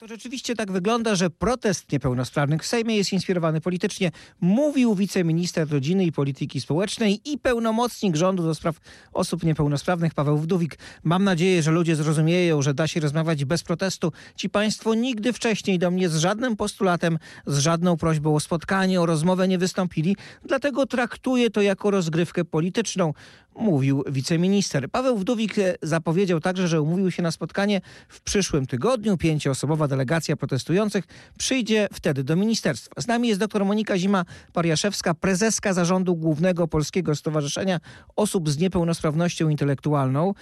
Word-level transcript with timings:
To 0.00 0.06
rzeczywiście 0.06 0.54
tak 0.54 0.72
wygląda, 0.72 1.14
że 1.14 1.30
protest 1.30 1.92
niepełnosprawnych 1.92 2.62
w 2.62 2.66
Sejmie 2.66 2.96
jest 2.96 3.12
inspirowany 3.12 3.60
politycznie. 3.60 4.10
Mówił 4.40 4.94
wiceminister 4.94 5.68
rodziny 5.68 6.04
i 6.04 6.12
polityki 6.12 6.60
społecznej 6.60 7.20
i 7.24 7.38
pełnomocnik 7.38 8.16
rządu 8.16 8.42
do 8.42 8.54
spraw 8.54 8.76
osób 9.12 9.44
niepełnosprawnych 9.44 10.14
Paweł 10.14 10.38
Wdówik. 10.38 10.78
Mam 11.04 11.24
nadzieję, 11.24 11.62
że 11.62 11.70
ludzie 11.70 11.96
zrozumieją, 11.96 12.62
że 12.62 12.74
da 12.74 12.86
się 12.86 13.00
rozmawiać 13.00 13.44
bez 13.44 13.62
protestu. 13.62 14.12
Ci 14.36 14.50
państwo 14.50 14.94
nigdy 14.94 15.32
wcześniej 15.32 15.78
do 15.78 15.90
mnie 15.90 16.08
z 16.08 16.16
żadnym 16.16 16.56
postulatem, 16.56 17.18
z 17.46 17.58
żadną 17.58 17.96
prośbą 17.96 18.34
o 18.34 18.40
spotkanie, 18.40 19.00
o 19.00 19.06
rozmowę 19.06 19.48
nie 19.48 19.58
wystąpili. 19.58 20.16
Dlatego 20.44 20.86
traktuję 20.86 21.50
to 21.50 21.62
jako 21.62 21.90
rozgrywkę 21.90 22.44
polityczną 22.44 23.12
mówił 23.54 24.04
wiceminister. 24.10 24.90
Paweł 24.90 25.18
Wdówik 25.18 25.58
e, 25.58 25.74
zapowiedział 25.82 26.40
także, 26.40 26.68
że 26.68 26.82
umówił 26.82 27.10
się 27.10 27.22
na 27.22 27.30
spotkanie 27.30 27.80
w 28.08 28.20
przyszłym 28.20 28.66
tygodniu. 28.66 29.16
Pięcioosobowa 29.16 29.88
delegacja 29.88 30.36
protestujących 30.36 31.04
przyjdzie 31.38 31.88
wtedy 31.92 32.24
do 32.24 32.36
ministerstwa. 32.36 33.00
Z 33.00 33.06
nami 33.06 33.28
jest 33.28 33.40
dr 33.40 33.64
Monika 33.64 33.94
Zima-Pariaszewska, 33.98 35.14
prezeska 35.14 35.72
zarządu 35.72 36.16
Głównego 36.16 36.68
Polskiego 36.68 37.16
Stowarzyszenia 37.16 37.80
Osób 38.16 38.50
z 38.50 38.58
Niepełnosprawnością 38.58 39.48
Intelektualną 39.48 40.34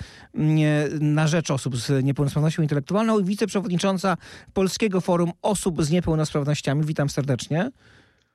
na 1.01 1.27
rzecz 1.27 1.51
osób 1.51 1.77
z 1.77 2.05
niepełnosprawnością 2.05 2.63
intelektualną 2.63 3.19
i 3.19 3.25
wiceprzewodnicząca 3.25 4.17
Polskiego 4.55 5.01
Forum 5.01 5.33
Osób 5.43 5.85
z 5.85 5.91
Niepełnosprawnościami. 5.91 6.85
Witam 6.85 7.09
serdecznie. 7.09 7.71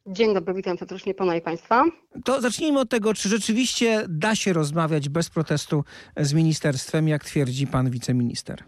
Dzień 0.08 0.34
dobry, 0.34 0.54
witam 0.54 0.78
serdecznie 0.78 1.14
Pana 1.14 1.36
i 1.36 1.42
Państwa. 1.42 1.86
To 2.26 2.42
zacznijmy 2.42 2.80
od 2.80 2.90
tego, 2.90 3.14
czy 3.14 3.30
rzeczywiście 3.30 4.06
da 4.10 4.36
się 4.36 4.54
rozmawiać 4.54 5.10
bez 5.10 5.30
protestu 5.30 5.84
z 6.18 6.34
ministerstwem, 6.34 7.08
jak 7.08 7.24
twierdzi 7.24 7.68
pan 7.68 7.90
wiceminister. 7.90 8.64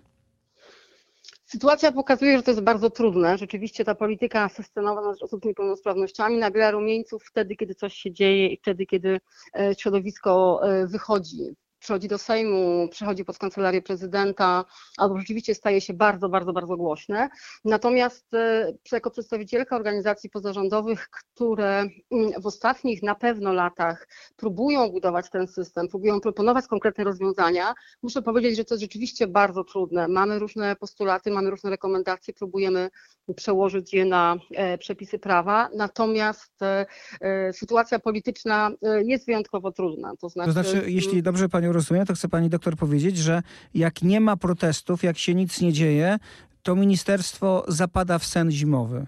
Sytuacja 1.46 1.92
pokazuje, 1.92 2.38
że 2.38 2.44
to 2.44 2.52
jest 2.52 2.64
bardzo 2.64 2.90
trudne. 2.90 3.38
Rzeczywiście 3.38 3.86
ta 3.86 3.96
polityka 3.96 4.50
systemowa 4.50 5.02
na 5.02 5.14
rzecz 5.14 5.24
osób 5.24 5.42
z 5.42 5.46
niepełnosprawnościami 5.46 6.38
nabiera 6.38 6.72
rumieńców 6.72 7.24
wtedy, 7.24 7.56
kiedy 7.56 7.76
coś 7.76 7.94
się 7.94 8.12
dzieje 8.12 8.48
i 8.48 8.58
wtedy, 8.58 8.86
kiedy 8.86 9.20
e, 9.60 9.76
środowisko 9.80 10.62
e, 10.64 10.88
wychodzi 10.88 11.56
przychodzi 11.86 12.08
do 12.08 12.18
Sejmu, 12.18 12.88
przychodzi 12.92 13.26
pod 13.26 13.38
kancelarię 13.38 13.82
prezydenta, 13.82 14.66
albo 14.98 15.18
rzeczywiście 15.18 15.56
staje 15.56 15.82
się 15.82 15.94
bardzo, 15.94 16.30
bardzo, 16.30 16.54
bardzo 16.54 16.78
głośne. 16.78 17.30
Natomiast 17.66 18.34
e, 18.34 18.74
jako 18.92 19.12
przedstawicielka 19.12 19.76
organizacji 19.76 20.30
pozarządowych, 20.30 21.10
które 21.10 21.86
mm, 22.12 22.42
w 22.42 22.46
ostatnich 22.46 23.04
na 23.04 23.16
pewno 23.16 23.54
latach 23.54 24.08
próbują 24.36 24.90
budować 24.90 25.30
ten 25.30 25.48
system, 25.48 25.88
próbują 25.88 26.20
proponować 26.20 26.68
konkretne 26.68 27.04
rozwiązania, 27.04 27.74
muszę 28.04 28.22
powiedzieć, 28.22 28.58
że 28.58 28.66
to 28.66 28.74
jest 28.74 28.82
rzeczywiście 28.82 29.28
bardzo 29.28 29.64
trudne. 29.64 30.08
Mamy 30.08 30.40
różne 30.40 30.76
postulaty, 30.76 31.32
mamy 31.32 31.50
różne 31.50 31.70
rekomendacje, 31.70 32.34
próbujemy 32.34 32.90
przełożyć 33.36 33.94
je 33.94 34.06
na 34.06 34.38
e, 34.52 34.78
przepisy 34.78 35.20
prawa, 35.20 35.70
natomiast 35.76 36.62
e, 36.62 37.54
sytuacja 37.54 38.00
polityczna 38.00 38.72
jest 39.06 39.26
wyjątkowo 39.26 39.72
trudna. 39.72 40.14
To 40.22 40.30
znaczy, 40.30 40.48
to 40.48 40.52
znaczy 40.54 40.92
jeśli 40.92 41.24
dobrze 41.24 41.50
Panią 41.50 41.75
rozumiem, 41.76 42.06
to 42.06 42.14
chce 42.14 42.30
pani 42.30 42.50
doktor 42.50 42.76
powiedzieć, 42.76 43.18
że 43.18 43.42
jak 43.74 44.02
nie 44.02 44.20
ma 44.22 44.38
protestów, 44.38 45.04
jak 45.04 45.18
się 45.18 45.34
nic 45.36 45.62
nie 45.62 45.74
dzieje, 45.74 46.18
to 46.64 46.76
ministerstwo 46.76 47.66
zapada 47.68 48.20
w 48.20 48.26
sen 48.26 48.52
zimowy. 48.52 49.06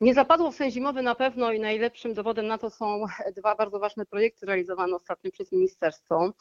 Nie 0.00 0.14
zapadło 0.14 0.52
w 0.52 0.54
sen 0.54 0.70
zimowy 0.70 1.02
na 1.02 1.14
pewno 1.14 1.52
i 1.52 1.60
najlepszym 1.60 2.14
dowodem 2.14 2.46
na 2.46 2.58
to 2.58 2.70
są 2.70 3.04
dwa 3.36 3.54
bardzo 3.54 3.78
ważne 3.78 4.06
projekty 4.06 4.46
realizowane 4.46 4.96
ostatnio 4.96 5.30
przez 5.30 5.52
ministerstwo 5.52 6.32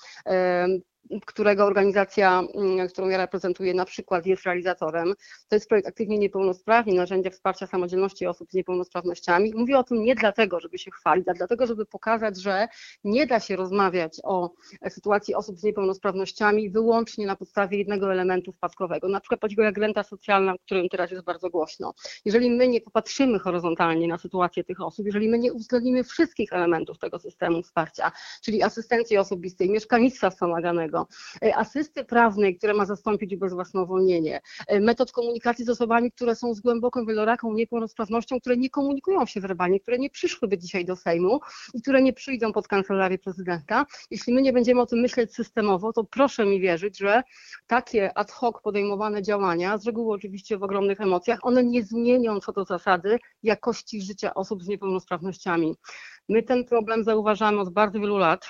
którego 1.25 1.65
organizacja, 1.65 2.43
mm, 2.55 2.87
którą 2.87 3.07
ja 3.07 3.17
reprezentuję, 3.17 3.73
na 3.73 3.85
przykład 3.85 4.25
jest 4.25 4.43
realizatorem. 4.43 5.13
To 5.49 5.55
jest 5.55 5.69
projekt 5.69 5.87
Aktywnie 5.87 6.17
Niepełnosprawni, 6.17 6.93
narzędzia 6.93 7.29
wsparcia 7.29 7.67
samodzielności 7.67 8.27
osób 8.27 8.51
z 8.51 8.53
niepełnosprawnościami. 8.53 9.53
Mówię 9.55 9.77
o 9.77 9.83
tym 9.83 10.03
nie 10.03 10.15
dlatego, 10.15 10.59
żeby 10.59 10.77
się 10.77 10.91
chwalić, 10.91 11.27
a 11.27 11.33
dlatego, 11.33 11.67
żeby 11.67 11.85
pokazać, 11.85 12.41
że 12.41 12.67
nie 13.03 13.27
da 13.27 13.39
się 13.39 13.55
rozmawiać 13.55 14.19
o 14.23 14.53
sytuacji 14.89 15.35
osób 15.35 15.59
z 15.59 15.63
niepełnosprawnościami 15.63 16.69
wyłącznie 16.69 17.27
na 17.27 17.35
podstawie 17.35 17.77
jednego 17.77 18.11
elementu 18.11 18.51
wpadkowego, 18.51 19.07
na 19.07 19.19
przykład 19.19 19.41
takiego 19.41 19.63
jak 19.63 19.77
renta 19.77 20.03
socjalna, 20.03 20.53
o 20.53 20.57
którym 20.65 20.89
teraz 20.89 21.11
jest 21.11 21.23
bardzo 21.23 21.49
głośno. 21.49 21.93
Jeżeli 22.25 22.49
my 22.49 22.67
nie 22.67 22.81
popatrzymy 22.81 23.39
horyzontalnie 23.39 24.07
na 24.07 24.17
sytuację 24.17 24.63
tych 24.63 24.81
osób, 24.81 25.05
jeżeli 25.05 25.29
my 25.29 25.39
nie 25.39 25.53
uwzględnimy 25.53 26.03
wszystkich 26.03 26.53
elementów 26.53 26.99
tego 26.99 27.19
systemu 27.19 27.61
wsparcia, 27.61 28.11
czyli 28.41 28.63
asystencji 28.63 29.17
osobistej, 29.17 29.69
mieszkalnictwa 29.69 30.29
wspomaganego, 30.29 30.92
E, 31.45 31.55
asysty 31.55 32.05
prawnej, 32.05 32.57
która 32.57 32.73
ma 32.73 32.85
zastąpić 32.85 33.33
ubezwłasnowolnienie, 33.33 34.41
e, 34.67 34.79
metod 34.79 35.11
komunikacji 35.11 35.65
z 35.65 35.69
osobami, 35.69 36.11
które 36.11 36.35
są 36.35 36.53
z 36.53 36.59
głęboką 36.59 37.05
wieloraką 37.05 37.53
niepełnosprawnością, 37.53 38.39
które 38.39 38.57
nie 38.57 38.69
komunikują 38.69 39.25
się 39.25 39.41
werbalnie, 39.41 39.79
które 39.79 39.97
nie 39.97 40.09
przyszłyby 40.09 40.57
dzisiaj 40.57 40.85
do 40.85 40.95
Sejmu 40.95 41.39
i 41.73 41.81
które 41.81 42.01
nie 42.01 42.13
przyjdą 42.13 42.53
pod 42.53 42.67
kancelarię 42.67 43.17
prezydenta. 43.17 43.85
Jeśli 44.11 44.33
my 44.33 44.41
nie 44.41 44.53
będziemy 44.53 44.81
o 44.81 44.85
tym 44.85 44.99
myśleć 44.99 45.35
systemowo, 45.35 45.93
to 45.93 46.03
proszę 46.03 46.45
mi 46.45 46.59
wierzyć, 46.59 46.97
że 46.97 47.23
takie 47.67 48.17
ad 48.17 48.31
hoc 48.31 48.55
podejmowane 48.63 49.21
działania, 49.21 49.77
z 49.77 49.85
reguły 49.85 50.15
oczywiście 50.15 50.57
w 50.57 50.63
ogromnych 50.63 51.01
emocjach, 51.01 51.39
one 51.41 51.63
nie 51.63 51.83
zmienią 51.83 52.39
co 52.39 52.51
do 52.51 52.65
zasady 52.65 53.19
jakości 53.43 54.01
życia 54.01 54.33
osób 54.33 54.63
z 54.63 54.67
niepełnosprawnościami. 54.67 55.75
My 56.29 56.43
ten 56.43 56.65
problem 56.65 57.03
zauważamy 57.03 57.59
od 57.59 57.73
bardzo 57.73 57.99
wielu 57.99 58.17
lat 58.17 58.45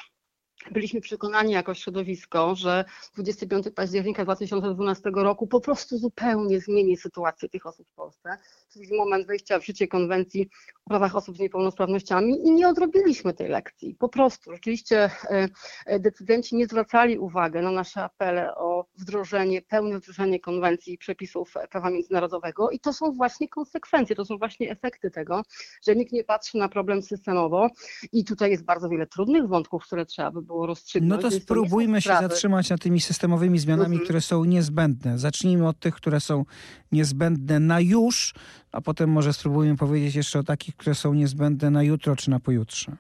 byliśmy 0.72 1.01
przekonani 1.01 1.51
jako 1.51 1.74
środowisko, 1.74 2.56
że 2.56 2.85
25 3.16 3.66
października 3.75 4.24
2012 4.24 5.12
roku 5.16 5.47
po 5.47 5.62
prostu 5.62 5.97
zupełnie 5.97 6.59
zmieni 6.59 6.97
sytuację 6.97 7.50
tych 7.50 7.66
osób 7.66 7.88
w 7.88 7.94
Polsce, 7.94 8.38
czyli 8.74 8.97
moment 8.97 9.28
wejścia 9.28 9.59
w 9.59 9.66
życie 9.66 9.88
konwencji 9.88 10.50
o 10.85 10.90
prawach 10.90 11.16
osób 11.16 11.38
z 11.38 11.40
niepełnosprawnościami 11.40 12.47
i 12.47 12.51
nie 12.51 12.68
odrobiliśmy 12.68 13.34
tej 13.34 13.50
lekcji. 13.50 13.96
Po 14.00 14.09
prostu 14.09 14.51
rzeczywiście 14.51 15.09
e, 15.29 15.50
e, 15.85 16.00
decydenci 16.00 16.56
nie 16.56 16.66
zwracali 16.66 17.19
uwagi 17.19 17.59
na 17.59 17.72
nasze 17.72 18.03
apele 18.03 18.56
o 18.56 18.85
wdrożenie, 18.97 19.62
pełne 19.62 20.00
wdrożenie 20.00 20.40
konwencji 20.40 20.94
i 20.94 20.97
przepisów 20.97 21.53
prawa 21.72 21.90
międzynarodowego 21.90 22.69
i 22.69 22.80
to 22.80 22.94
są 22.94 23.12
właśnie 23.12 23.50
konsekwencje, 23.50 24.16
to 24.16 24.25
są 24.25 24.38
właśnie 24.38 24.72
efekty 24.72 25.12
tego, 25.12 25.41
że 25.88 25.95
nikt 25.95 26.12
nie 26.12 26.24
patrzy 26.24 26.57
na 26.57 26.69
problem 26.69 27.01
systemowo 27.01 27.69
i 28.12 28.25
tutaj 28.25 28.51
jest 28.51 28.66
bardzo 28.66 28.90
wiele 28.90 29.07
trudnych 29.07 29.47
wątków, 29.47 29.84
które 29.84 30.06
trzeba 30.06 30.31
by 30.31 30.41
było 30.41 30.53
było 30.53 30.66
rozstrzygnąć. 30.66 31.24
No 31.24 31.30
to 31.30 31.36
spróbujmy 31.36 32.02
się 32.02 32.09
zatrzymać 32.09 32.69
nad 32.69 32.81
tymi 32.81 33.02
systemowymi 33.02 33.59
zmianami, 33.59 33.91
mhm. 33.91 34.03
które 34.03 34.22
są 34.22 34.46
niezbędne. 34.46 35.19
Zacznijmy 35.19 35.68
od 35.68 35.80
tych, 35.80 35.96
które 35.96 36.19
są 36.19 36.46
niezbędne 36.91 37.59
na 37.59 37.80
już, 37.80 38.34
a 38.72 38.81
potem 38.81 39.09
może 39.09 39.34
spróbujmy 39.34 39.78
powiedzieć 39.78 40.16
jeszcze 40.16 40.40
o 40.40 40.44
takich, 40.44 40.75
które 40.75 40.96
są 40.96 41.13
niezbędne 41.13 41.69
na 41.69 41.84
jutro 41.84 42.16
czy 42.16 42.30
na 42.30 42.40
pojutrze 42.40 42.97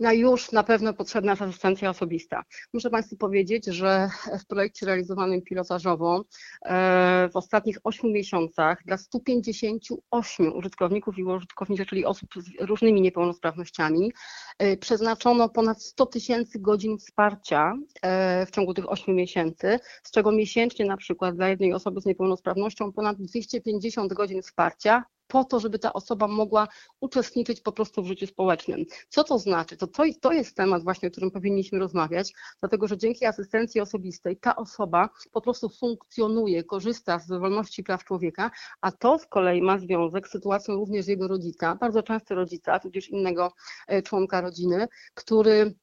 na 0.00 0.12
już 0.12 0.52
na 0.52 0.62
pewno 0.62 0.94
potrzebna 0.94 1.32
jest 1.32 1.42
asystencja 1.42 1.90
osobista. 1.90 2.42
Muszę 2.72 2.90
Państwu 2.90 3.16
powiedzieć, 3.16 3.64
że 3.66 4.10
w 4.40 4.46
projekcie 4.46 4.86
realizowanym 4.86 5.42
pilotażowo 5.42 6.24
e, 6.64 7.28
w 7.32 7.36
ostatnich 7.36 7.78
8 7.84 8.12
miesiącach 8.12 8.78
dla 8.84 8.96
158 8.96 10.52
użytkowników 10.56 11.18
i 11.18 11.24
użytkowniczek, 11.24 11.88
czyli 11.88 12.04
osób 12.04 12.28
z 12.36 12.60
różnymi 12.60 13.00
niepełnosprawnościami, 13.00 14.12
e, 14.58 14.76
przeznaczono 14.76 15.48
ponad 15.48 15.82
100 15.82 16.06
tysięcy 16.06 16.58
godzin 16.58 16.98
wsparcia 16.98 17.74
e, 18.02 18.46
w 18.46 18.50
ciągu 18.50 18.74
tych 18.74 18.90
8 18.92 19.14
miesięcy, 19.14 19.78
z 20.02 20.10
czego 20.10 20.32
miesięcznie 20.32 20.84
na 20.84 20.96
przykład 20.96 21.36
dla 21.36 21.48
jednej 21.48 21.72
osoby 21.72 22.00
z 22.00 22.06
niepełnosprawnością 22.06 22.92
ponad 22.92 23.16
250 23.16 24.12
godzin 24.12 24.42
wsparcia 24.42 25.04
po 25.28 25.44
to, 25.44 25.60
żeby 25.60 25.78
ta 25.78 25.92
osoba 25.92 26.28
mogła 26.28 26.68
uczestniczyć 27.00 27.60
po 27.60 27.72
prostu 27.72 28.02
w 28.02 28.06
życiu 28.06 28.26
społecznym. 28.26 28.84
Co 29.08 29.24
to 29.24 29.38
znaczy? 29.38 29.76
To, 29.76 29.86
to, 29.86 30.02
to 30.20 30.32
jest 30.32 30.56
temat 30.56 30.82
właśnie, 30.84 31.08
o 31.08 31.10
którym 31.10 31.30
powinniśmy 31.30 31.78
rozmawiać, 31.78 32.32
dlatego 32.60 32.88
że 32.88 32.98
dzięki 32.98 33.26
asystencji 33.26 33.80
osobistej 33.80 34.36
ta 34.36 34.56
osoba 34.56 35.08
po 35.32 35.40
prostu 35.40 35.68
funkcjonuje, 35.68 36.64
korzysta 36.64 37.18
z 37.18 37.28
wolności 37.28 37.82
praw 37.82 38.04
człowieka, 38.04 38.50
a 38.80 38.92
to 38.92 39.18
z 39.18 39.26
kolei 39.26 39.62
ma 39.62 39.78
związek 39.78 40.28
z 40.28 40.30
sytuacją 40.30 40.74
również 40.74 41.06
jego 41.06 41.28
rodzica, 41.28 41.74
bardzo 41.74 42.02
często 42.02 42.34
rodzica, 42.34 42.78
tudzież 42.78 43.08
innego 43.08 43.52
e, 43.86 44.02
członka 44.02 44.40
rodziny, 44.40 44.88
który 45.14 45.74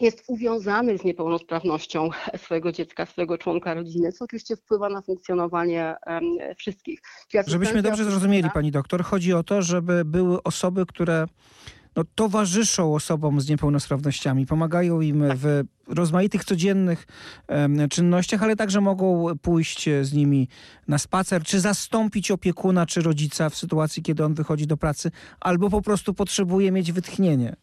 jest 0.00 0.24
uwiązany 0.26 0.98
z 0.98 1.04
niepełnosprawnością 1.04 2.10
swojego 2.36 2.72
dziecka, 2.72 3.06
swojego 3.06 3.38
członka 3.38 3.74
rodziny, 3.74 4.12
co 4.12 4.24
oczywiście 4.24 4.56
wpływa 4.56 4.88
na 4.88 5.02
funkcjonowanie 5.02 5.96
wszystkich. 6.56 7.00
Żebyśmy 7.46 7.82
dobrze 7.82 8.04
zrozumieli, 8.04 8.50
pani 8.54 8.70
doktor, 8.70 9.04
chodzi 9.04 9.32
o 9.32 9.42
to, 9.42 9.62
żeby 9.62 10.04
były 10.04 10.42
osoby, 10.42 10.86
które 10.86 11.26
no, 11.96 12.04
towarzyszą 12.14 12.94
osobom 12.94 13.40
z 13.40 13.48
niepełnosprawnościami, 13.48 14.46
pomagają 14.46 15.00
im 15.00 15.28
tak. 15.28 15.38
w 15.38 15.64
rozmaitych 15.88 16.44
codziennych 16.44 17.06
um, 17.48 17.88
czynnościach, 17.88 18.42
ale 18.42 18.56
także 18.56 18.80
mogą 18.80 19.26
pójść 19.42 19.88
z 20.02 20.12
nimi 20.12 20.48
na 20.88 20.98
spacer, 20.98 21.42
czy 21.42 21.60
zastąpić 21.60 22.30
opiekuna 22.30 22.86
czy 22.86 23.02
rodzica 23.02 23.50
w 23.50 23.56
sytuacji, 23.56 24.02
kiedy 24.02 24.24
on 24.24 24.34
wychodzi 24.34 24.66
do 24.66 24.76
pracy, 24.76 25.10
albo 25.40 25.70
po 25.70 25.82
prostu 25.82 26.14
potrzebuje 26.14 26.72
mieć 26.72 26.92
wytchnienie. 26.92 27.56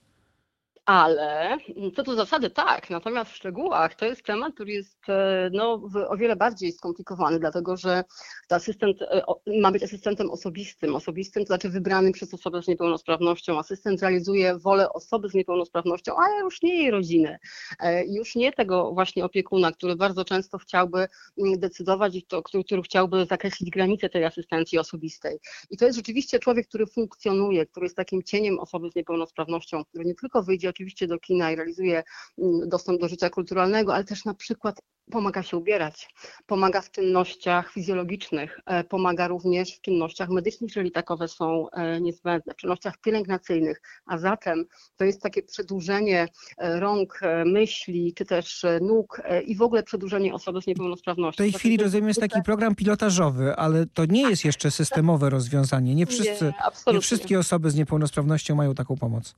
Ale 0.86 1.58
co 1.96 2.04
do 2.04 2.16
zasady 2.16 2.50
tak, 2.50 2.90
natomiast 2.90 3.32
w 3.32 3.36
szczegółach 3.36 3.96
to 3.96 4.06
jest 4.06 4.24
temat, 4.24 4.54
który 4.54 4.72
jest 4.72 5.10
e, 5.10 5.50
no, 5.54 5.82
o 6.08 6.18
wiele 6.18 6.36
bardziej 6.36 6.72
skomplikowany, 6.72 7.40
dlatego 7.40 7.78
że 7.78 8.04
asystent 8.50 9.02
e, 9.02 9.22
ma 9.62 9.72
być 9.72 9.84
asystentem 9.84 10.32
osobistym. 10.32 10.96
Osobistym 10.96 11.44
to 11.44 11.48
znaczy 11.48 11.70
wybranym 11.70 12.12
przez 12.12 12.34
osobę 12.34 12.64
z 12.64 12.68
niepełnosprawnością. 12.68 13.60
Asystent 13.60 14.02
realizuje 14.02 14.58
wolę 14.58 14.94
osoby 14.94 15.30
z 15.30 15.34
niepełnosprawnością, 15.34 16.16
ale 16.18 16.40
już 16.40 16.62
nie 16.62 16.76
jej 16.76 16.92
rodziny, 16.92 17.38
e, 17.80 18.06
już 18.06 18.36
nie 18.36 18.52
tego 18.52 18.92
właśnie 18.94 19.26
opiekuna, 19.26 19.72
który 19.72 19.96
bardzo 19.96 20.26
często 20.26 20.58
chciałby 20.58 21.08
mm, 21.38 21.60
decydować 21.60 22.16
i 22.16 22.24
to, 22.24 22.44
który, 22.44 22.64
który 22.64 22.82
chciałby 22.82 23.26
zakreślić 23.26 23.70
granice 23.70 24.10
tej 24.10 24.26
asystencji 24.26 24.80
osobistej. 24.80 25.38
I 25.70 25.78
to 25.78 25.86
jest 25.86 25.96
rzeczywiście 25.96 26.40
człowiek, 26.40 26.68
który 26.68 26.86
funkcjonuje, 26.86 27.66
który 27.66 27.86
jest 27.86 27.96
takim 27.96 28.24
cieniem 28.24 28.60
osoby 28.60 28.92
z 28.92 28.96
niepełnosprawnością, 28.96 29.86
który 29.86 30.06
nie 30.06 30.16
tylko 30.16 30.44
wyjdzie 30.44 30.75
oczywiście 30.76 31.08
do 31.08 31.20
kina 31.20 31.52
i 31.52 31.56
realizuje 31.56 32.04
mm, 32.38 32.70
dostęp 32.70 33.02
do 33.02 33.08
życia 33.08 33.30
kulturalnego, 33.30 33.96
ale 33.96 34.04
też 34.04 34.26
na 34.26 34.34
przykład 34.34 34.80
pomaga 35.12 35.44
się 35.44 35.58
ubierać, 35.58 36.10
pomaga 36.46 36.82
w 36.82 36.92
czynnościach 36.92 37.72
fizjologicznych, 37.72 38.60
e, 38.66 38.84
pomaga 38.84 39.28
również 39.28 39.78
w 39.78 39.82
czynnościach 39.82 40.30
medycznych, 40.30 40.70
jeżeli 40.70 40.92
takowe 40.92 41.28
są 41.28 41.70
e, 41.70 42.02
niezbędne, 42.02 42.54
w 42.54 42.56
czynnościach 42.56 42.98
pielęgnacyjnych, 42.98 43.82
a 44.06 44.18
zatem 44.18 44.66
to 44.98 45.06
jest 45.06 45.22
takie 45.22 45.44
przedłużenie 45.44 46.28
e, 46.58 46.80
rąk, 46.80 47.20
myśli, 47.46 48.14
czy 48.14 48.26
też 48.26 48.66
nóg 48.82 49.22
i 49.46 49.56
w 49.56 49.62
ogóle 49.62 49.84
przedłużenie 49.84 50.34
osoby 50.34 50.62
z 50.62 50.68
niepełnosprawnością. 50.68 51.44
W 51.44 51.46
tej 51.46 51.54
chwili 51.54 51.78
rozumiem 51.78 52.08
jest 52.08 52.20
taki 52.20 52.42
program 52.42 52.76
pilotażowy, 52.76 53.56
ale 53.56 53.86
to 53.86 54.06
nie 54.06 54.30
jest 54.30 54.46
jeszcze 54.46 54.72
systemowe 54.72 55.30
rozwiązanie. 55.30 55.96
Nie, 55.96 56.06
wszyscy, 56.06 56.54
nie, 56.88 56.94
nie 56.94 57.02
wszystkie 57.02 57.40
osoby 57.40 57.72
z 57.72 57.76
niepełnosprawnością 57.76 58.56
mają 58.56 58.76
taką 58.76 58.98
pomoc 58.98 59.36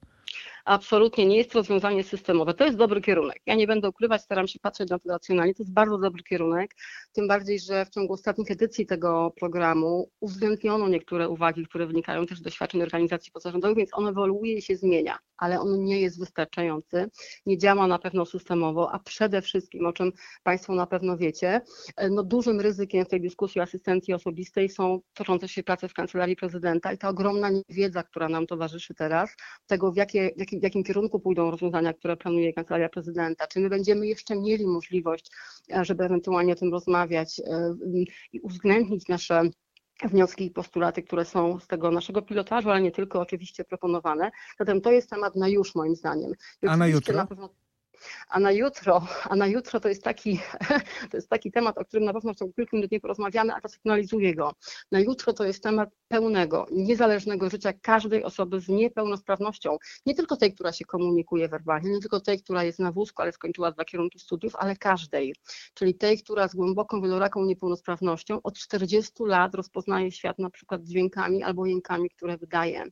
absolutnie 0.67 1.25
nie 1.25 1.37
jest 1.37 1.51
to 1.51 1.59
rozwiązanie 1.59 2.03
systemowe. 2.03 2.53
To 2.53 2.65
jest 2.65 2.77
dobry 2.77 3.01
kierunek. 3.01 3.41
Ja 3.45 3.55
nie 3.55 3.67
będę 3.67 3.89
ukrywać, 3.89 4.21
staram 4.21 4.47
się 4.47 4.59
patrzeć 4.59 4.89
na 4.89 4.99
to 4.99 5.09
racjonalnie. 5.09 5.53
To 5.53 5.63
jest 5.63 5.73
bardzo 5.73 5.97
dobry 5.97 6.23
kierunek. 6.23 6.75
Tym 7.13 7.27
bardziej, 7.27 7.59
że 7.59 7.85
w 7.85 7.89
ciągu 7.89 8.13
ostatnich 8.13 8.51
edycji 8.51 8.85
tego 8.85 9.33
programu 9.39 10.09
uwzględniono 10.19 10.87
niektóre 10.87 11.29
uwagi, 11.29 11.65
które 11.65 11.87
wynikają 11.87 12.25
też 12.25 12.39
z 12.39 12.41
doświadczeń 12.41 12.81
organizacji 12.81 13.31
pozarządowych, 13.31 13.77
więc 13.77 13.89
on 13.93 14.07
ewoluuje 14.07 14.53
i 14.53 14.61
się 14.61 14.75
zmienia, 14.75 15.17
ale 15.37 15.59
on 15.59 15.83
nie 15.83 16.01
jest 16.01 16.19
wystarczający. 16.19 17.09
Nie 17.45 17.57
działa 17.57 17.87
na 17.87 17.99
pewno 17.99 18.25
systemowo, 18.25 18.91
a 18.91 18.99
przede 18.99 19.41
wszystkim, 19.41 19.85
o 19.85 19.93
czym 19.93 20.11
Państwo 20.43 20.75
na 20.75 20.87
pewno 20.87 21.17
wiecie, 21.17 21.61
no 22.11 22.23
dużym 22.23 22.61
ryzykiem 22.61 23.05
tej 23.05 23.21
dyskusji 23.21 23.61
asystencji 23.61 24.13
osobistej 24.13 24.69
są 24.69 24.99
toczące 25.13 25.47
się 25.47 25.63
prace 25.63 25.89
w 25.89 25.93
kancelarii 25.93 26.35
prezydenta 26.35 26.93
i 26.93 26.97
ta 26.97 27.09
ogromna 27.09 27.49
niewiedza, 27.49 28.03
która 28.03 28.29
nam 28.29 28.47
towarzyszy 28.47 28.93
teraz, 28.93 29.35
tego 29.67 29.91
w 29.91 29.95
jakie, 29.95 30.31
w 30.35 30.39
jakie 30.39 30.59
w 30.59 30.63
jakim 30.63 30.83
kierunku 30.83 31.19
pójdą 31.19 31.51
rozwiązania, 31.51 31.93
które 31.93 32.17
planuje 32.17 32.53
Kancelaria 32.53 32.89
Prezydenta? 32.89 33.47
Czy 33.47 33.59
my 33.59 33.69
będziemy 33.69 34.07
jeszcze 34.07 34.35
mieli 34.35 34.67
możliwość, 34.67 35.31
e, 35.75 35.85
żeby 35.85 36.03
ewentualnie 36.03 36.53
o 36.53 36.55
tym 36.55 36.71
rozmawiać 36.71 37.39
e, 37.39 37.75
i 38.33 38.39
uwzględnić 38.39 39.07
nasze 39.07 39.41
wnioski 40.05 40.45
i 40.45 40.51
postulaty, 40.51 41.03
które 41.03 41.25
są 41.25 41.59
z 41.59 41.67
tego 41.67 41.91
naszego 41.91 42.21
pilotażu, 42.21 42.69
ale 42.69 42.81
nie 42.81 42.91
tylko 42.91 43.19
oczywiście 43.21 43.63
proponowane. 43.63 44.31
Zatem 44.59 44.81
to 44.81 44.91
jest 44.91 45.09
temat 45.09 45.35
na 45.35 45.47
już 45.47 45.75
moim 45.75 45.95
zdaniem. 45.95 46.31
A 46.67 46.77
na 46.77 46.87
jutro? 46.87 47.15
Na 47.15 47.25
pewno 47.25 47.49
a 48.29 48.39
na 48.39 48.51
jutro, 48.51 49.07
a 49.29 49.35
na 49.35 49.47
jutro 49.47 49.79
to 49.79 49.89
jest 49.89 50.03
taki, 50.03 50.39
to 51.11 51.17
jest 51.17 51.29
taki 51.29 51.51
temat, 51.51 51.77
o 51.77 51.85
którym 51.85 52.05
na 52.05 52.13
pewno 52.13 52.33
w 52.33 52.35
ciągu 52.35 52.53
kilku 52.53 52.75
minut 52.75 52.91
nie 52.91 52.99
porozmawiamy, 52.99 53.53
a 53.63 53.67
sygnalizuję 53.67 54.35
go. 54.35 54.53
Na 54.91 54.99
jutro 54.99 55.33
to 55.33 55.43
jest 55.43 55.63
temat 55.63 55.89
pełnego, 56.07 56.65
niezależnego 56.71 57.49
życia 57.49 57.73
każdej 57.81 58.23
osoby 58.23 58.59
z 58.59 58.67
niepełnosprawnością. 58.67 59.77
Nie 60.05 60.15
tylko 60.15 60.37
tej, 60.37 60.53
która 60.53 60.71
się 60.71 60.85
komunikuje 60.85 61.49
werbalnie, 61.49 61.91
nie 61.91 61.99
tylko 61.99 62.19
tej, 62.19 62.43
która 62.43 62.63
jest 62.63 62.79
na 62.79 62.91
wózku, 62.91 63.21
ale 63.21 63.31
skończyła 63.31 63.71
dwa 63.71 63.85
kierunki 63.85 64.19
studiów, 64.19 64.55
ale 64.55 64.75
każdej. 64.75 65.35
Czyli 65.73 65.95
tej, 65.95 66.23
która 66.23 66.47
z 66.47 66.55
głęboką, 66.55 67.01
wieloraką 67.01 67.45
niepełnosprawnością 67.45 68.41
od 68.43 68.57
40 68.57 69.13
lat 69.19 69.55
rozpoznaje 69.55 70.11
świat 70.11 70.39
na 70.39 70.49
przykład 70.49 70.83
dźwiękami 70.83 71.43
albo 71.43 71.65
jękami, 71.65 72.09
które 72.09 72.37
wydaje. 72.37 72.83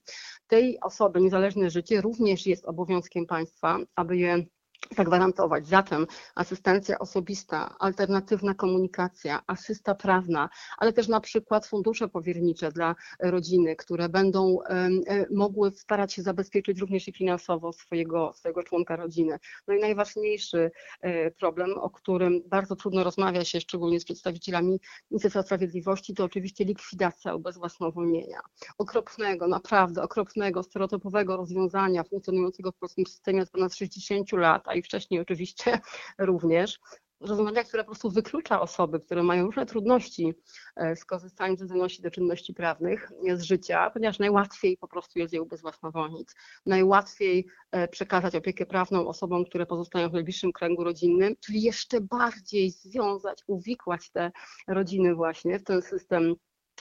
Tej 0.47 0.79
osoby 0.79 1.21
niezależne 1.21 1.69
życie 1.69 2.01
również 2.01 2.45
jest 2.45 2.65
obowiązkiem 2.65 3.25
państwa, 3.25 3.79
aby 3.95 4.17
je 4.17 4.45
zagwarantować. 4.91 5.67
Zatem 5.67 6.07
asystencja 6.35 6.99
osobista, 6.99 7.75
alternatywna 7.79 8.53
komunikacja, 8.53 9.41
asysta 9.47 9.95
prawna, 9.95 10.49
ale 10.77 10.93
też 10.93 11.07
na 11.07 11.19
przykład 11.19 11.67
fundusze 11.67 12.07
powiernicze 12.07 12.71
dla 12.71 12.95
rodziny, 13.19 13.75
które 13.75 14.09
będą 14.09 14.57
e, 14.63 14.89
mogły 15.31 15.71
starać 15.71 16.13
się 16.13 16.21
zabezpieczyć 16.21 16.79
również 16.79 17.07
i 17.07 17.13
finansowo 17.13 17.73
swojego, 17.73 18.33
swojego 18.33 18.63
członka 18.63 18.95
rodziny. 18.95 19.39
No 19.67 19.73
i 19.73 19.79
najważniejszy 19.79 20.71
e, 21.01 21.31
problem, 21.31 21.77
o 21.77 21.89
którym 21.89 22.41
bardzo 22.47 22.75
trudno 22.75 23.03
rozmawia 23.03 23.45
się, 23.45 23.61
szczególnie 23.61 23.99
z 23.99 24.05
przedstawicielami 24.05 24.79
Ministerstwa 25.11 25.43
Sprawiedliwości, 25.43 26.13
to 26.13 26.23
oczywiście 26.23 26.65
likwidacja 26.65 27.35
ubezwłasnowolnienia. 27.35 28.39
Okropnego, 28.77 29.47
naprawdę 29.47 30.03
okropnego, 30.03 30.63
stereotypowego 30.63 31.37
rozwiązania 31.37 32.03
funkcjonującego 32.03 32.71
w 32.71 32.77
polskim 32.77 33.05
systemie 33.05 33.41
od 33.41 33.49
ponad 33.49 33.75
60 33.75 34.31
lat, 34.31 34.67
i 34.75 34.81
wcześniej 34.81 35.19
oczywiście 35.19 35.79
również, 36.17 36.79
rozwiązania, 37.19 37.63
które 37.63 37.83
po 37.83 37.87
prostu 37.87 38.09
wyklucza 38.09 38.61
osoby, 38.61 38.99
które 38.99 39.23
mają 39.23 39.45
różne 39.45 39.65
trudności 39.65 40.33
e, 40.75 40.95
z 40.95 41.05
korzystaniem 41.05 41.57
z 41.57 41.61
zdolności 41.61 42.01
do 42.01 42.11
czynności 42.11 42.53
prawnych 42.53 43.11
z 43.33 43.41
życia, 43.41 43.89
ponieważ 43.89 44.19
najłatwiej 44.19 44.77
po 44.77 44.87
prostu 44.87 45.19
jest 45.19 45.33
je 45.33 45.41
ubezwłasnowolnić. 45.41 46.29
Najłatwiej 46.65 47.47
e, 47.71 47.87
przekazać 47.87 48.35
opiekę 48.35 48.65
prawną 48.65 49.07
osobom, 49.07 49.45
które 49.45 49.65
pozostają 49.65 50.09
w 50.09 50.13
najbliższym 50.13 50.51
kręgu 50.51 50.83
rodzinnym, 50.83 51.35
czyli 51.39 51.61
jeszcze 51.61 52.01
bardziej 52.01 52.71
związać, 52.71 53.43
uwikłać 53.47 54.09
te 54.09 54.31
rodziny 54.67 55.15
właśnie 55.15 55.59
w 55.59 55.63
ten 55.63 55.81
system 55.81 56.35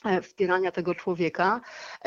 e, 0.04 0.22
wspierania 0.22 0.72
tego 0.72 0.94
człowieka, 0.94 1.60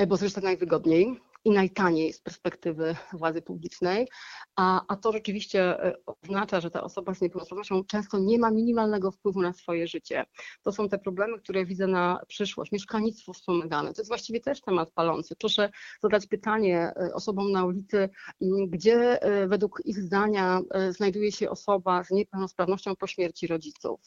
bo 0.08 0.18
zresztą 0.18 0.42
najwygodniej 0.42 1.20
i 1.46 1.50
najtaniej 1.50 2.14
z 2.14 2.22
perspektywy 2.22 2.96
władzy 3.14 3.42
publicznej, 3.42 4.08
a, 4.56 4.82
a 4.88 4.96
to 4.96 5.12
rzeczywiście 5.12 5.84
e, 5.84 5.94
oznacza, 6.06 6.62
że 6.62 6.72
ta 6.72 6.84
osoba 6.84 7.14
z 7.14 7.22
niepełnosprawnością 7.22 7.84
często 7.84 8.20
nie 8.20 8.40
ma 8.40 8.52
minimalnego 8.52 9.12
wpływu 9.12 9.42
na 9.42 9.54
swoje 9.54 9.88
życie. 9.88 10.26
To 10.64 10.72
są 10.72 10.90
te 10.90 10.98
problemy, 10.98 11.40
które 11.40 11.66
widzę 11.66 11.88
na 11.88 12.20
przyszłość. 12.28 12.72
Mieszkalnictwo 12.72 13.34
wspomagane, 13.34 13.94
to 13.94 14.02
jest 14.02 14.10
właściwie 14.10 14.40
też 14.40 14.62
temat 14.62 14.92
palący. 14.92 15.36
Proszę 15.36 15.70
zadać 16.04 16.28
pytanie 16.28 16.80
e, 16.80 17.14
osobom 17.14 17.52
na 17.52 17.66
ulicy, 17.66 18.10
gdzie 18.68 19.22
e, 19.22 19.48
według 19.48 19.82
ich 19.86 19.98
zdania 20.00 20.62
znajduje 20.90 21.32
się 21.32 21.50
osoba 21.50 22.04
z 22.04 22.12
niepełnosprawnością 22.12 22.96
po 22.96 23.08
śmierci 23.08 23.48
rodziców 23.48 24.00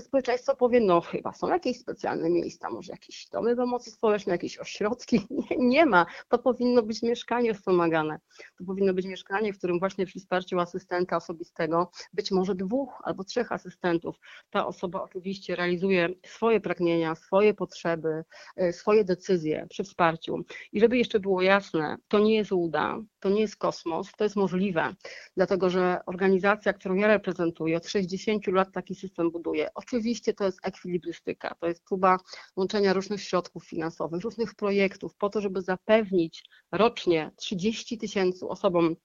społeczeństwo 0.00 0.56
powie, 0.56 0.80
no 0.80 1.00
chyba 1.00 1.32
są 1.32 1.48
jakieś 1.48 1.80
specjalne 1.80 2.30
miejsca, 2.30 2.70
może 2.70 2.92
jakieś 2.92 3.28
domy 3.28 3.56
pomocy 3.56 3.90
społecznej, 3.90 4.34
jakieś 4.34 4.58
ośrodki. 4.58 5.20
Nie, 5.30 5.56
nie 5.58 5.86
ma. 5.86 6.06
To 6.28 6.38
powinno 6.38 6.82
być 6.82 7.02
mieszkanie 7.02 7.54
wspomagane. 7.54 8.20
To 8.58 8.64
powinno 8.64 8.94
być 8.94 9.06
mieszkanie, 9.06 9.52
w 9.52 9.58
którym 9.58 9.78
właśnie 9.78 10.06
przy 10.06 10.20
wsparciu 10.20 10.60
asystenta 10.60 11.16
osobistego, 11.16 11.90
być 12.12 12.30
może 12.30 12.54
dwóch 12.54 13.00
albo 13.04 13.24
trzech 13.24 13.52
asystentów, 13.52 14.16
ta 14.50 14.66
osoba 14.66 15.02
oczywiście 15.02 15.56
realizuje 15.56 16.08
swoje 16.26 16.60
pragnienia, 16.60 17.14
swoje 17.14 17.54
potrzeby, 17.54 18.24
e, 18.56 18.72
swoje 18.72 19.04
decyzje 19.04 19.66
przy 19.70 19.84
wsparciu. 19.84 20.44
I 20.72 20.80
żeby 20.80 20.98
jeszcze 20.98 21.20
było 21.20 21.42
jasne, 21.42 21.96
to 22.08 22.18
nie 22.18 22.34
jest 22.34 22.52
uda, 22.52 22.98
to 23.20 23.28
nie 23.28 23.40
jest 23.40 23.56
kosmos, 23.56 24.12
to 24.16 24.24
jest 24.24 24.36
możliwe, 24.36 24.94
dlatego 25.36 25.70
że 25.70 26.00
organizacja, 26.06 26.72
którą 26.72 26.94
ja 26.94 27.06
reprezentuję, 27.06 27.76
od 27.76 27.86
60 27.86 28.46
lat 28.46 28.72
taki 28.72 28.94
system 28.94 29.30
buduje. 29.30 29.68
Oczywiście 29.78 30.34
to 30.34 30.44
jest 30.44 30.58
ekwilibrystyka, 30.62 31.54
to 31.60 31.66
jest 31.66 31.84
próba 31.84 32.18
łączenia 32.56 32.92
różnych 32.92 33.22
środków 33.22 33.66
finansowych, 33.66 34.22
różnych 34.22 34.54
projektów 34.54 35.16
po 35.16 35.28
to, 35.28 35.40
żeby 35.40 35.62
zapewnić 35.62 36.44
rocznie 36.72 37.30
30 37.36 37.98
tysięcy 37.98 38.48
osobom 38.48 38.96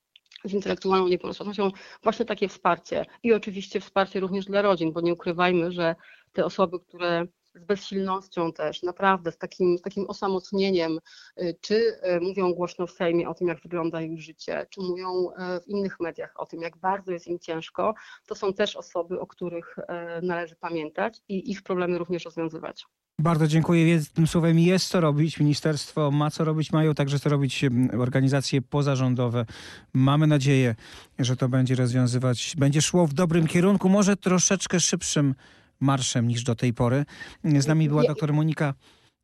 z 0.45 0.53
intelektualną 0.53 1.07
niepełnosprawnością 1.07 1.71
właśnie 2.03 2.25
takie 2.25 2.47
wsparcie 2.47 3.05
i 3.23 3.33
oczywiście 3.33 3.79
wsparcie 3.79 4.19
również 4.19 4.45
dla 4.45 4.61
rodzin, 4.61 4.93
bo 4.93 5.01
nie 5.01 5.13
ukrywajmy, 5.13 5.71
że 5.71 5.95
te 6.31 6.45
osoby, 6.45 6.79
które 6.79 7.25
z 7.55 7.63
bezsilnością 7.65 8.53
też, 8.53 8.83
naprawdę 8.83 9.31
z 9.31 9.37
takim, 9.37 9.77
z 9.77 9.81
takim 9.81 10.05
osamotnieniem, 10.07 10.99
y, 11.41 11.55
czy 11.61 11.75
y, 11.75 12.21
mówią 12.21 12.53
głośno 12.53 12.87
w 12.87 12.91
Sejmie 12.91 13.29
o 13.29 13.33
tym, 13.33 13.47
jak 13.47 13.61
wygląda 13.61 14.01
ich 14.01 14.21
życie, 14.21 14.65
czy 14.69 14.81
mówią 14.81 15.29
y, 15.29 15.33
w 15.61 15.67
innych 15.67 15.99
mediach 15.99 16.33
o 16.35 16.45
tym, 16.45 16.61
jak 16.61 16.77
bardzo 16.77 17.11
jest 17.11 17.27
im 17.27 17.39
ciężko, 17.39 17.93
to 18.27 18.35
są 18.35 18.53
też 18.53 18.75
osoby, 18.75 19.19
o 19.19 19.27
których 19.27 19.75
należy 20.21 20.55
pamiętać 20.55 21.21
i 21.27 21.51
ich 21.51 21.63
problemy 21.63 21.97
również 21.97 22.25
rozwiązywać. 22.25 22.85
Bardzo 23.19 23.47
dziękuję. 23.47 24.01
Tym 24.13 24.27
słowem 24.27 24.59
jest 24.59 24.87
co 24.87 25.01
robić. 25.01 25.39
Ministerstwo 25.39 26.11
ma 26.11 26.31
co 26.31 26.43
robić, 26.43 26.71
mają 26.71 26.93
także 26.93 27.19
co 27.19 27.29
robić 27.29 27.65
organizacje 27.99 28.61
pozarządowe. 28.61 29.45
Mamy 29.93 30.27
nadzieję, 30.27 30.75
że 31.19 31.35
to 31.35 31.49
będzie 31.49 31.75
rozwiązywać, 31.75 32.55
będzie 32.57 32.81
szło 32.81 33.07
w 33.07 33.13
dobrym 33.13 33.47
kierunku, 33.47 33.89
może 33.89 34.17
troszeczkę 34.17 34.79
szybszym 34.79 35.35
marszem 35.83 36.27
niż 36.27 36.43
do 36.43 36.55
tej 36.55 36.73
pory. 36.73 37.05
Z 37.43 37.67
nami 37.67 37.89
była 37.89 38.03
doktor 38.03 38.33
Monika 38.33 38.73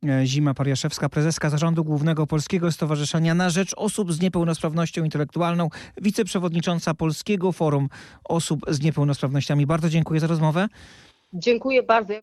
e, 0.05 0.25
Zima 0.25 0.53
Pariaszewska, 0.53 1.09
prezeska 1.09 1.49
Zarządu 1.49 1.83
Głównego 1.83 2.27
Polskiego 2.27 2.71
Stowarzyszenia 2.71 3.35
na 3.35 3.49
Rzecz 3.49 3.73
Osób 3.77 4.13
z 4.13 4.21
Niepełnosprawnością 4.21 5.03
Intelektualną, 5.03 5.69
wiceprzewodnicząca 6.01 6.93
Polskiego 6.93 7.51
Forum 7.51 7.89
Osób 8.23 8.65
z 8.67 8.81
Niepełnosprawnościami. 8.81 9.65
Bardzo 9.65 9.89
dziękuję 9.89 10.19
za 10.19 10.27
rozmowę. 10.27 10.67
Dziękuję 11.33 11.83
bardzo. 11.83 12.13